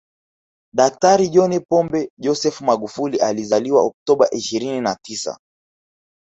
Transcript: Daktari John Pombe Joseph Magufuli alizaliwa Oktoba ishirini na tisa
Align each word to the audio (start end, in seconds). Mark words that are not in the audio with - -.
Daktari 0.77 1.27
John 1.29 1.61
Pombe 1.69 2.09
Joseph 2.17 2.61
Magufuli 2.61 3.17
alizaliwa 3.17 3.81
Oktoba 3.81 4.29
ishirini 4.31 4.81
na 4.81 4.95
tisa 4.95 5.39